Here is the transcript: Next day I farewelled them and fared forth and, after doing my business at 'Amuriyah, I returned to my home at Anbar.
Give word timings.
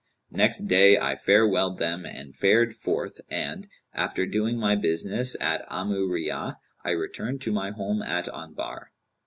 Next 0.31 0.67
day 0.67 0.97
I 0.97 1.13
farewelled 1.15 1.77
them 1.77 2.07
and 2.07 2.35
fared 2.35 2.75
forth 2.75 3.21
and, 3.29 3.67
after 3.93 4.25
doing 4.25 4.57
my 4.57 4.73
business 4.75 5.35
at 5.39 5.63
'Amuriyah, 5.69 6.55
I 6.83 6.89
returned 6.89 7.41
to 7.41 7.51
my 7.51 7.69
home 7.69 8.01
at 8.01 8.25
Anbar. 8.27 8.87